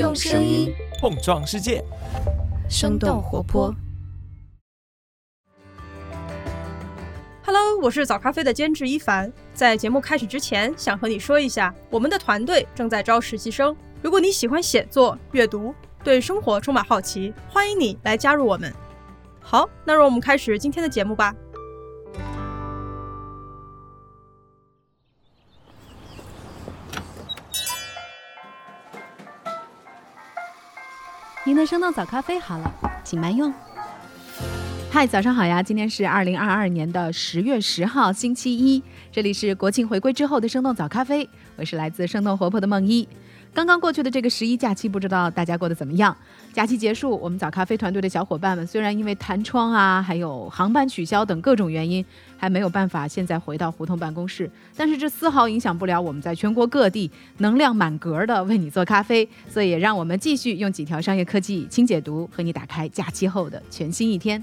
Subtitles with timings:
[0.00, 1.84] 用声音碰撞世界，
[2.70, 3.70] 生动活泼。
[7.44, 9.30] Hello，我是早咖啡的监制一凡。
[9.52, 13.76] 在节目开始之前，想和你说一下，我们的团队正在招实习生。
[14.00, 18.72] 如果你喜欢写作、阅读，对生活充满好奇，欢迎你来加入我们。
[19.38, 21.34] 好，那让我们开始今天的节目吧。
[31.50, 32.72] 您的生动早咖啡好了，
[33.02, 33.52] 请慢用。
[34.88, 35.60] 嗨，早上好呀！
[35.60, 38.80] 今天是二零二二年的十月十号，星期一。
[39.10, 43.08] 这里是国庆回归之后的生动早咖啡，我是来自生动活泼的梦一。
[43.52, 46.16] 刚刚过去的这个十一假期，不知道大家过得怎么样？
[46.52, 52.04] 假期结束，我们早咖啡团队的小伙伴们虽然因为弹窗啊，还有航班取消等各种原因，
[52.36, 59.28] 还没有办法现在回到胡同办公室，但是这丝毫影响不了我们在全国各地能量满格的为你做咖啡。
[59.48, 64.42] 所以也让我们继续用几条商业科技轻解读，和你打开假期后的全新一天。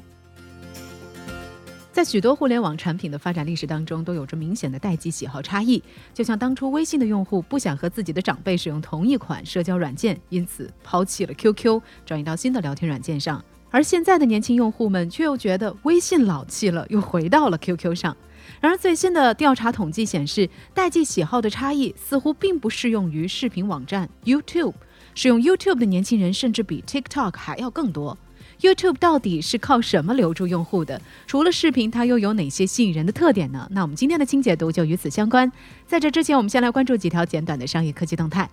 [1.97, 5.81] 在许多互联网产品的发展历史当中，都有着明显的代际喜好差异。
[6.13, 13.43] 就像当初微信的用户不想和自己的长辈使用同一款社交软件，因此抛弃了 QQ，转移到新的聊天软件上。
[13.71, 18.15] 而现在的年轻用户们却又觉得微信老气了，又回到了 QQ 上。
[18.61, 24.75] 然而最新的调查统计显示，代际喜好的差异似乎并不适用于视频网站 YouTube。
[25.15, 28.15] 使用 YouTube 的年轻人甚至比 TikTok 还要更多。
[28.61, 30.99] YouTube 到底是靠什么留住用户的？
[31.27, 33.67] 除了视频，它又有哪些吸引人的特点呢？
[33.71, 35.51] 那我们今天的轻解读就与此相关。
[35.85, 38.49] 在这之前，我们先来关注几条简短的商业科技动态。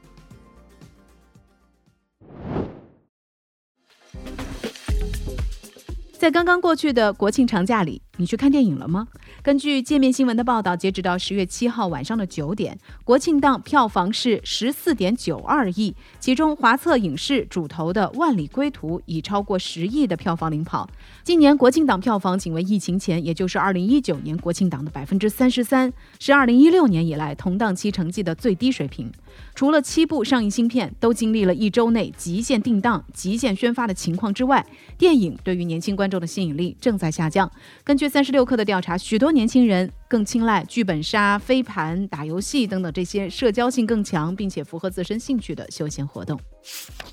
[6.19, 9.09] 在刚刚过去的国庆长假里，你去看电影了吗？
[9.43, 20.89] 根据界面新闻的报道，截止到十月七号晚上的九点，国庆档票房是十四点九二亿，其中华策影视主投的《万里归途》已超过十亿的票房领跑。
[21.23, 29.11] 今年国庆档票房仅为疫情前，也就是二零一九年国庆档的百分之三十三，是二零一六年以来同档期成绩的最低水平。
[29.55, 34.65] 除了七部上映新片都经历了一周内极限定档、极限宣发的情况之外，
[34.97, 37.51] 电影对于年轻观众的吸引力正在下降。
[37.83, 46.39] 根据三十六氪的调查，许多年轻人更青睐剧本杀、飞盘、打游戏等等这些社交性更强并且符合自身兴趣的休闲活动。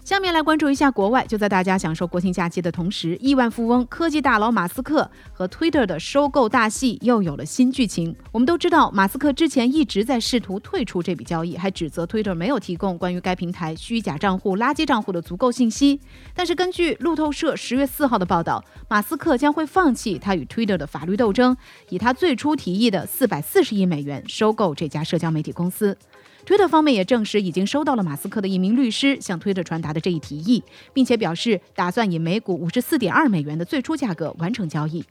[0.03, 1.25] 下面来关注一下国外。
[1.25, 8.16] 就在大家享受国庆假期的同时，亿万富翁、科技大佬马斯克和 Twitter 的收购大戏又有了新剧情。
[8.31, 16.00] 我们都知道，马斯克之前一直在试图退出这笔交易，还指责 Twitter 没有提供关于该平台虚假账户、垃圾账户的足够信息。
[16.35, 21.57] 但是，根据路透社十月四号的报道，马斯克将会放弃他与 Twitter 的法律斗争，
[21.89, 25.97] 以他最初提议的四百四十亿美元收购这家社交媒体公司。
[26.46, 35.03] 推特方面也证实，已经收到了马斯克的一名律师向推特传达的这一提议，并且表示打算以每股五十四点二美元的最初价格完成交易。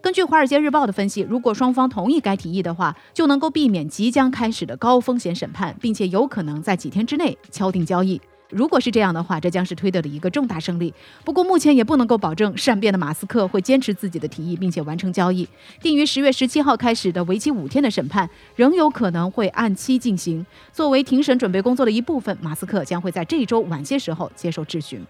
[0.00, 8.20] 根据《华尔街日报》的分析，如果双方同意该提议的话，就能够避免即将开始的高风险审判，并且有可能在几天之内敲定交易。
[8.54, 10.94] 如果是这样的话，这将是推特的一个重大胜利。
[11.24, 15.46] 不过目前也不能够保证善变的马斯克会坚持自己的提议，并且完成交易。
[15.80, 20.46] 定于十月十七号开始的为期五天的审判，仍有可能会按期进行。
[20.72, 25.04] 作为庭审准备工作的一部分，马斯克将会在这一周晚些时候接受质询。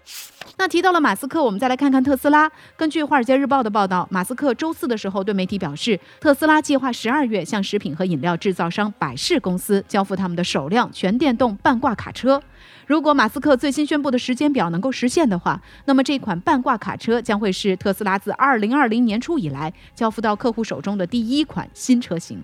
[0.57, 2.51] 那提到了马斯克，我们再来看看特斯拉。
[2.75, 12.41] 根据《华尔街日报》的报道，马斯克周四的时候对媒体表示，特斯拉计划十二月向食品和饮料制造商百事公司交付他们的首辆全电动半挂卡车。
[12.87, 22.43] 如果马斯克最新宣布的时间表能够实现的话，那么这款半挂卡车将会是特斯拉自2020年初以来交付到客户手中的第一款新车型。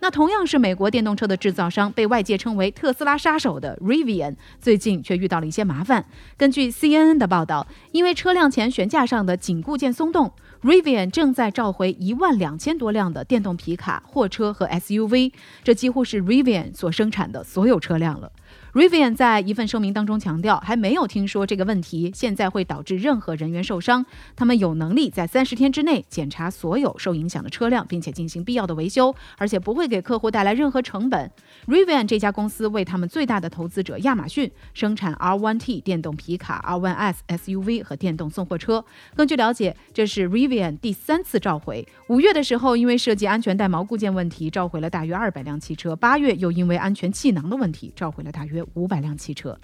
[0.00, 6.04] 那同样是美国电动车的制造商，被外界称为“特斯拉杀手”的 Rivian，最近却遇到了一些麻烦。
[6.36, 15.32] 根据 CNN 的报道，因为车辆前悬架上的紧固件松动，Rivian 正在召回一万两千多辆的电动皮卡、货车和 SUV，
[15.62, 18.32] 这几乎是 Rivian 所生产的所有车辆了。
[18.74, 24.04] Rivian 在一份声明当中强调，还没有听说这个问题现在会导致任何人员受伤。
[24.36, 31.30] 他们有能力在三十天之内检查所有受影响的车辆，并且进行必要的维修，而且不会给客户带来任何成本。
[31.66, 38.84] Rivian 这家公司为他们最大的投资者亚马逊生产 R1T 电动皮卡、R1S SUV 和电动送货车。
[39.16, 40.47] 根据了解，这是 Rivian
[40.78, 41.86] 第三次召回。
[42.08, 49.58] 五月的时候，因为涉及安全带锚固件问题，召回了大约二百辆汽车；八月又因为安全气囊的问题，召回了大约五百辆汽车。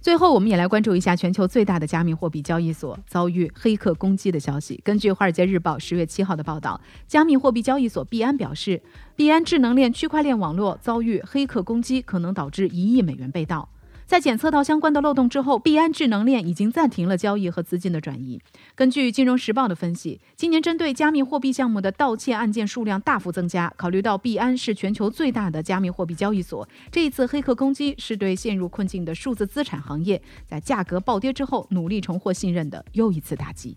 [0.00, 4.80] 最后，我们也来关注一下全球最大的加密货币交易所遭遇黑客攻击的消息。
[4.82, 8.82] 根据《华尔街日报》十月七号的报道，加密货币交易所币安表示，
[9.14, 13.68] 币安智能链区块链网络遭遇黑客攻击，可能导致一亿美元被盗。
[14.10, 18.40] 在检测到相关的漏洞之后，币安智能链已经暂停了交易和资金的转移。
[18.74, 23.72] 根据《金融时报》的分析，今年针对加密货币项目的盗窃案件数量大幅增加。
[23.76, 33.76] 考虑到币安是全球最大的加密货币交易所，这一次黑客攻击是对陷入困境的数字资产行业在价格暴跌之后努力重获信任的又一次打击。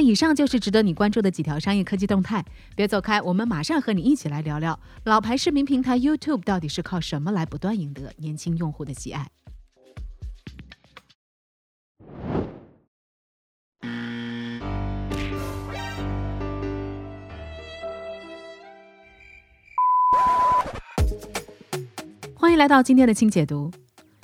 [0.00, 2.44] 以上就是值得你关注的几条商业科技动态，
[2.74, 9.28] 别走开，我们马上和你一起来聊聊老牌视频平台 YouTube 到底是靠什么来不断赢得年轻用户的喜爱。
[22.34, 23.70] 欢迎来到今天的轻解读。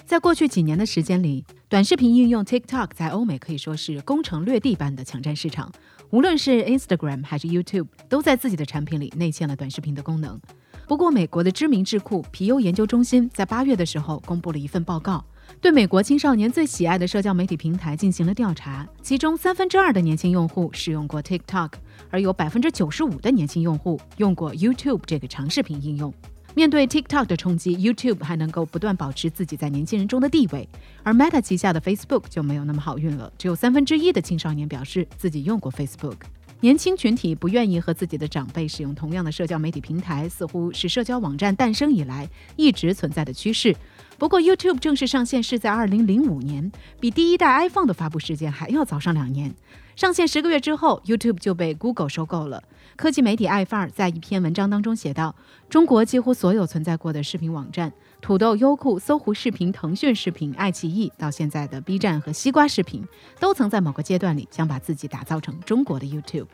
[0.06, 5.72] 在过去几年的时间里，短视频应用 TikTok 在欧美可以说是攻城略地般的抢占市场。
[6.10, 10.40] 无论是 Instagram 还是 YouTube，都在自己的产品里内嵌了短视频的功能。
[10.86, 15.24] 不过，美国的知名智库皮尤研究中心在八月的时候公布了一份报告，
[15.60, 21.72] 对美国青少年最喜爱的社交媒体平台进行了调查，其中三分之二的年轻用户使用过 TikTok，
[22.10, 26.14] 而有百分之九十五的年轻用户用过 YouTube 这个长视频应用。
[26.56, 30.66] 面对 TikTok 的冲击，YouTube 还能够不断保持自己在年轻人中的地位，
[31.02, 33.30] 而 Meta 旗下的 Facebook 就没有那么好运了。
[33.36, 36.16] 只有三分之一的青少年表示自己用过 Facebook。
[36.60, 42.26] 年轻群体不愿意和自己的长辈使用同样的社交媒体平台，似乎是社交网站诞生以来
[42.56, 43.76] 一直存在的趋势。
[44.18, 49.54] 不过，YouTube 正式上线是在2005年，比第一代 iPhone 的发布时间还要早上两年。
[49.94, 52.62] 上线十个月之后，YouTube 就被 Google 收购了。
[52.96, 55.34] 科技媒体爱范儿在一篇文章当中写道
[55.68, 57.92] ：“中国几乎所有存在过的视频网站，
[58.22, 63.06] 土豆、优酷、搜狐视频、腾讯视频、爱奇艺，到现在的 B 站和西瓜视频，
[63.38, 66.46] 都曾在某个阶段里想把自己打造成中国的 YouTube。”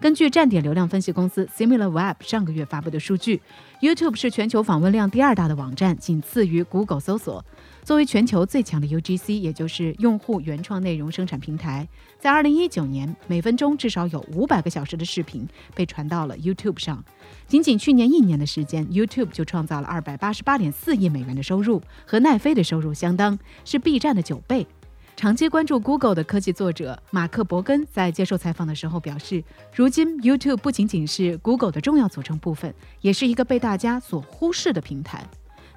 [0.00, 3.40] 根据站点流量分析公司 SimilarWeb 上个月发布的数据
[3.80, 7.44] ，YouTube 是全球访问量第二大的网站，仅次于 Google 搜索。
[7.84, 17.04] 作为全球最强的 UGC，也就是用户原创内容生产平台，在2019年，每分钟至少有500个小时的视频被传到了 YouTube 上。
[17.46, 24.66] 仅仅去年一年的时间，YouTube 就创造了288.4亿美元的收入，和奈飞的收入相当，是 B 站的九倍。
[25.14, 35.24] 长期关注 Google 的科技作者马克·伯根在接受采访的时候表示，如今 YouTube 不仅仅是 Google 的重要组成部分，也是一个被大家所忽视的平台。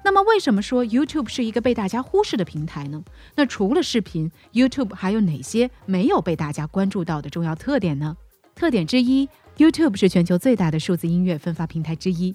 [0.02, 3.02] 那么，为什么说 YouTube 是一个被大家忽视的平台呢？
[3.36, 8.16] 那除了视频，YouTube 还有哪些没有被大家关注到的重要特点呢？
[8.54, 9.28] 特点之一
[9.58, 12.34] ，YouTube 是全球最大的数字音乐分发平台之一。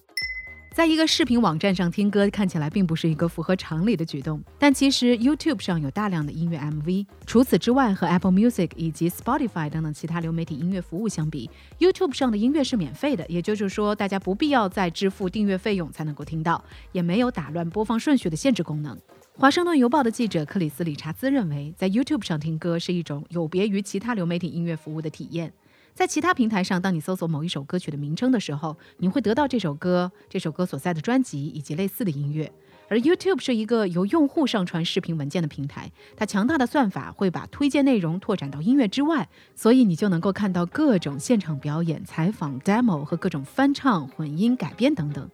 [0.73, 7.05] 在一个视频网站上听歌看起来并不是一个符合常理的举动，但其实 YouTube 上有大量的音乐 MV。
[7.25, 16.63] 除此之外，和 Apple Music 以及 Spotify 等等其他流媒体音乐服务相比，YouTube 上的音乐是免费的，也就是说，大家不必要再支付订阅费用才能够听到，
[16.93, 18.97] 也没有打乱播放顺序的限制功能。
[19.33, 25.51] 华盛顿邮报的记者克里斯·理查兹认为，在 YouTube 上听歌是一种有别于其他流媒体音乐服务的体验。
[25.93, 32.51] 在其他平台上，当你搜索某一首歌曲的名称的时候，你会得到这首歌、这首歌所在的专辑以及类似的音乐。
[32.89, 45.29] 而 YouTube 是一个由用户上传视频文件的平台，它强大的算法会把推荐内容拓展到音乐之外，所以你就能够看到各种现场表演、采访、demo 和各种翻唱、混音、改编等等。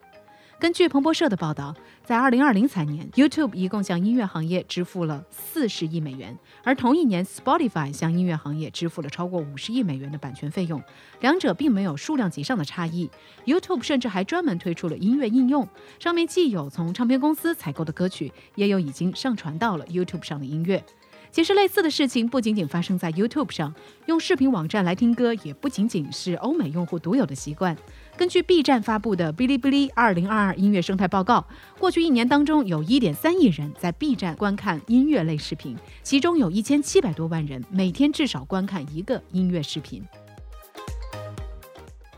[0.59, 5.23] 根据彭博社的报道，在2020财年，YouTube 一共向音乐行业支付了
[5.53, 10.81] 40亿美元，而同一年，Spotify 向音乐行业支付了超过50亿美元的版权费用。
[11.21, 13.07] 两者并没有数量级上的差异。
[13.45, 15.67] YouTube 甚至还专门推出了音乐应用，
[15.99, 20.83] 上面既有从唱片公司采购的歌曲，也有已经上传到了 YouTube 上的音乐。
[21.37, 23.71] 其实，类似的事情不仅仅发生在 YouTube 上，
[24.07, 27.77] 用视频网站来听歌也不仅仅是欧美用户独有的习惯。
[28.17, 31.45] 根据 B 站发布的《哔哩哔哩2022音乐生态报告》，
[31.79, 40.03] 过去一年当中，有1.3亿人在 B 站观看音乐类视频，其中有一千七百多万人每天至少观看一个音乐视频。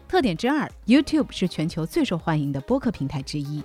[0.07, 3.61] 特点之二，YouTube 是全球最受欢迎的播客平台之一。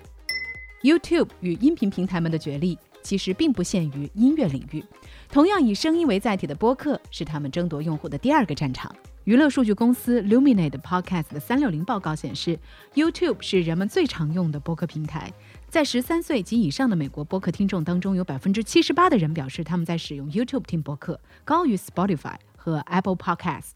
[0.82, 2.76] YouTube 与音频平台们的角力。
[3.04, 4.82] 其实并不限于音乐领域，
[5.28, 8.92] 同样以声音为载体的播客是他们争夺用户的第二个战场。
[9.24, 12.58] 娱乐数据公司 Luminate Podcast 的三六零报告显示
[12.94, 15.32] ，YouTube 是人们最常用的播客平台。
[15.68, 23.70] 在十三岁及以上的美国播客听众当中，有百分之七十八的人表示他们在使用 YouTube 听播客，高于 Spotify 和 Apple Podcasts。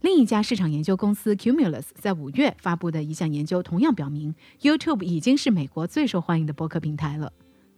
[0.00, 7.32] 另一家市场研究公司 Cumulus 在五月发布的一项研究同样表明，YouTube 已经是美国最受欢迎的播客平台了。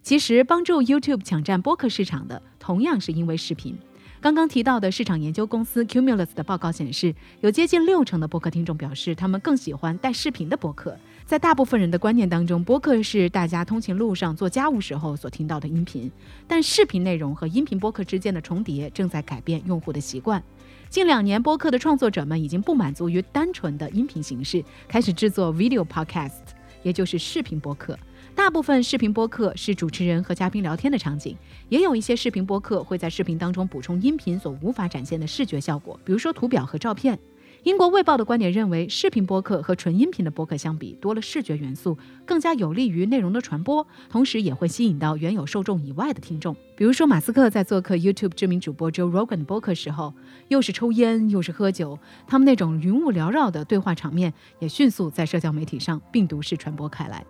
[0.05, 3.75] 其实，帮助 YouTube 抢占播客市场的，同样是因为视频。
[4.21, 10.95] 刚刚提到的市场研究公司 Cumulus 的报告显示，有接近六成的播客听众表示，他们更喜欢带视频的播客。
[11.25, 16.13] 在大部分人的观念当中，播客是大家通勤路上做家务时候所听到的音频。
[16.47, 20.43] 但视频内容和音频播客之间的重叠正在改变用户的习惯。
[20.91, 26.43] 近两年，播客的创作者们已经不满足于单纯的音频形式，开始制作 video podcast，
[26.83, 27.99] 也就是视频播客。
[28.35, 31.37] 大部分视频播客是主持人和嘉宾聊天的场景，
[31.69, 37.19] 也有一些视频播客会在视频当中补充音频所无法展现的视觉效果，比如说图表和照片。
[37.63, 46.55] 英国卫报的观点认为，视频播客和纯音频的播客相比，多了视觉元素，更加有利于内容的传播，同时也会吸引到原有受众以外的听众。
[46.77, 50.13] 比如说，马斯克在做客 YouTube 知名主播 Joe Rogan 的播客时候，
[50.49, 57.25] 又是抽烟又是喝酒，他们那种云雾缭绕的对话场面，也迅速在社交媒体上病毒式传播开来。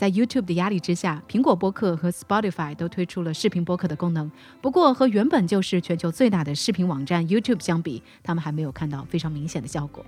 [0.00, 4.32] 在 YouTube 的压力之下，苹果播客和 Spotify 都推出了视频播客的功能。
[4.62, 10.02] 不过，和原本就是全球最大的视频网站 YouTube 相比，他们还没有看到非常明显的效果。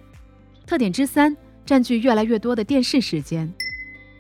[0.65, 3.53] 特点之三，占据越来越多的电视时间。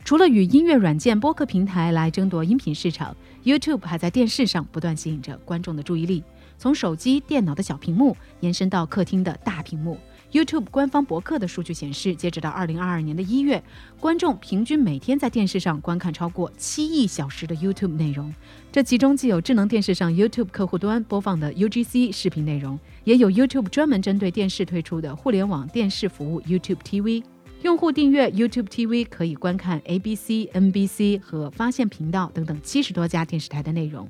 [0.04, 6.22] 除了与音乐软件播客平台来争夺音频市场，YouTube 还在电视上不断吸引着观众的注意力，
[6.58, 9.96] 从手机、电脑的小屏幕延伸到客厅的大屏幕。
[10.32, 13.62] YouTube 官方博客的数据显示，截止到二零二二年的一月，
[14.00, 18.34] 观众平均每天在电视上观看超过七亿小时的 YouTube 内容。
[18.72, 27.22] 这其中既有智能电视上 YouTube 客户端播放的 UGC 视频内容，也有 YouTube 专门针对电视推出的互联网电视服务 YouTube TV。
[27.60, 34.08] 用户订阅 YouTube TV 可以观看 ABC、NBC 和发现频道等等七十多家电视台的内容。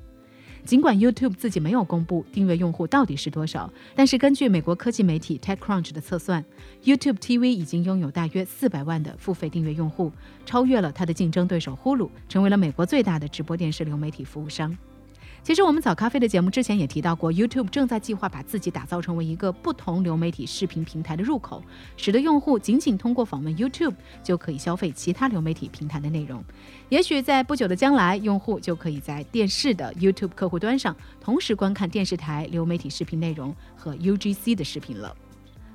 [0.64, 6.45] 尽管 YouTube 自己没有公布订阅用户到底是多少，但是根据美国科技媒体 TechCrunch 的测算
[6.85, 10.12] ，YouTube TV 已经拥有大约四百万的付费订阅用户，
[10.47, 14.76] 超越了它的竞争对手 Hulu，成为了美国最大的直播电视流媒体服务商。
[15.44, 21.61] 其实我们早咖啡的节目之前也提到过，YouTube 正在计划把自己打造成为一个不同流媒体视频平台的入口，
[21.96, 26.44] 使得用户仅仅通过访问 YouTube 就可以消费其他流媒体平台的内容。
[26.90, 35.12] 也许在不久的将来，用户就可以在电视的 YouTube 客户端上同时观看电视台流媒体视频内容和 UGC 的视频了。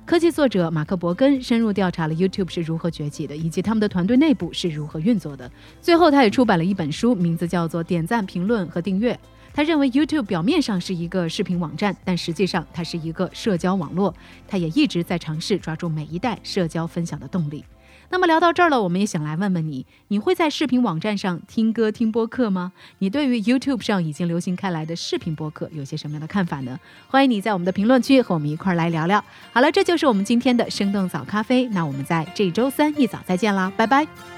[0.06, 5.52] 科技作者马克·伯根深入调查了 YouTube 是如何崛起的，以及他们的团队内部是如何运作的。
[5.82, 9.12] 最后，他也出版了一本书，名字叫做《点赞、评论和订阅》。
[9.58, 14.14] 他认为 YouTube 表面上是一个视频网站，但实际上它是一个社交网络。
[14.46, 17.64] 他也一直在尝试抓住每一代社交分享的动力。
[18.08, 22.72] 那么聊到这儿了，我们也想来问问你：你会在视频网站上听歌、听播客吗？
[23.00, 26.78] 你对于 YouTube 上已经流行开来的视频播客有些什么样的看法呢？
[27.08, 29.24] 欢迎你在我们的评论区和我们一块儿来聊聊。
[29.52, 31.66] 好了，这就是我们今天的生动早咖啡。
[31.70, 34.37] 那我们在这周三一早再见啦，拜拜。